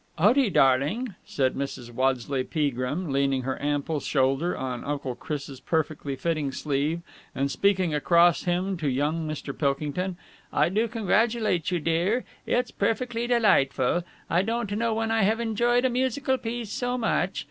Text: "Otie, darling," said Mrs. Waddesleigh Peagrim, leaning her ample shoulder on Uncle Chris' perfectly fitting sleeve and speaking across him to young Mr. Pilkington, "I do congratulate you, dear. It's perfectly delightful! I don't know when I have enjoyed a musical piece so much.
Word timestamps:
"Otie, 0.17 0.49
darling," 0.49 1.13
said 1.27 1.53
Mrs. 1.53 1.91
Waddesleigh 1.91 2.45
Peagrim, 2.49 3.11
leaning 3.11 3.43
her 3.43 3.61
ample 3.61 3.99
shoulder 3.99 4.57
on 4.57 4.83
Uncle 4.83 5.13
Chris' 5.13 5.59
perfectly 5.59 6.15
fitting 6.15 6.51
sleeve 6.51 7.03
and 7.35 7.51
speaking 7.51 7.93
across 7.93 8.45
him 8.45 8.77
to 8.77 8.89
young 8.89 9.27
Mr. 9.27 9.55
Pilkington, 9.55 10.17
"I 10.51 10.69
do 10.69 10.87
congratulate 10.87 11.69
you, 11.69 11.77
dear. 11.79 12.25
It's 12.47 12.71
perfectly 12.71 13.27
delightful! 13.27 14.01
I 14.27 14.41
don't 14.41 14.75
know 14.75 14.95
when 14.95 15.11
I 15.11 15.21
have 15.21 15.39
enjoyed 15.39 15.85
a 15.85 15.89
musical 15.91 16.39
piece 16.39 16.71
so 16.71 16.97
much. 16.97 17.39